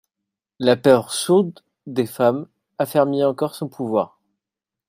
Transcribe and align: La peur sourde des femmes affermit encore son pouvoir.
La 0.57 0.75
peur 0.77 1.13
sourde 1.13 1.59
des 1.85 2.07
femmes 2.07 2.47
affermit 2.79 3.23
encore 3.23 3.53
son 3.53 3.69
pouvoir. 3.69 4.19